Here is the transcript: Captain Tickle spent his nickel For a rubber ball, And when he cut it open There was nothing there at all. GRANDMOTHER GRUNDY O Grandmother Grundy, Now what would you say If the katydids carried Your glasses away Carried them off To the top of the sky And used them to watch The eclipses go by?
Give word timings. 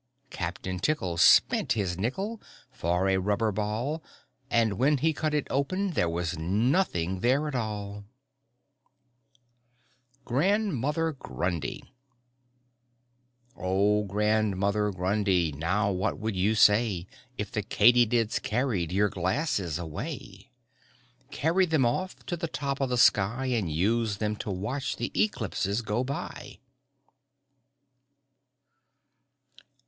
Captain 0.31 0.79
Tickle 0.79 1.15
spent 1.17 1.73
his 1.73 1.95
nickel 1.95 2.41
For 2.71 3.07
a 3.07 3.19
rubber 3.19 3.51
ball, 3.51 4.01
And 4.49 4.79
when 4.79 4.97
he 4.97 5.13
cut 5.13 5.35
it 5.35 5.45
open 5.51 5.91
There 5.91 6.09
was 6.09 6.39
nothing 6.39 7.19
there 7.19 7.47
at 7.47 7.53
all. 7.53 8.05
GRANDMOTHER 10.25 11.11
GRUNDY 11.19 11.93
O 13.55 14.03
Grandmother 14.05 14.89
Grundy, 14.91 15.51
Now 15.51 15.91
what 15.91 16.17
would 16.17 16.35
you 16.35 16.55
say 16.55 17.05
If 17.37 17.51
the 17.51 17.61
katydids 17.61 18.39
carried 18.39 18.91
Your 18.91 19.09
glasses 19.09 19.77
away 19.77 20.49
Carried 21.29 21.69
them 21.69 21.85
off 21.85 22.15
To 22.25 22.35
the 22.35 22.47
top 22.47 22.81
of 22.81 22.89
the 22.89 22.97
sky 22.97 23.45
And 23.45 23.71
used 23.71 24.19
them 24.19 24.35
to 24.37 24.49
watch 24.49 24.95
The 24.97 25.11
eclipses 25.13 25.83
go 25.83 26.03
by? 26.03 26.57